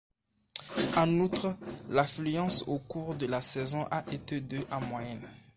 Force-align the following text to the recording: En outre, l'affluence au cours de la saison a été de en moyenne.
En 0.95 1.19
outre, 1.19 1.55
l'affluence 1.89 2.63
au 2.65 2.79
cours 2.79 3.13
de 3.13 3.27
la 3.27 3.39
saison 3.39 3.85
a 3.91 4.03
été 4.11 4.41
de 4.41 4.65
en 4.71 4.81
moyenne. 4.81 5.21